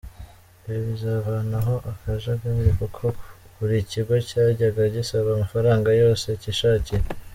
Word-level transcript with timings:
Ibi 0.65 0.79
bizavanaho 0.87 1.73
akajagari, 1.91 2.71
kuko 2.79 3.03
buri 3.57 3.77
kigo 3.91 4.15
cyajyaga 4.27 4.81
gisaba 4.95 5.27
amafaranga 5.31 5.89
yose 6.01 6.27
cyishakiye!. 6.41 7.01